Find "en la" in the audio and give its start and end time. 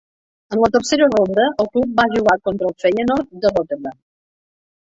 0.55-0.69